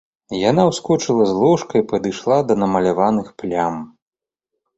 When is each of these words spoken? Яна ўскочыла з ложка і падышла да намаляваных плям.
Яна 0.49 0.63
ўскочыла 0.69 1.27
з 1.31 1.35
ложка 1.41 1.73
і 1.81 1.85
падышла 1.91 2.37
да 2.49 2.53
намаляваных 2.63 3.27
плям. 3.45 3.79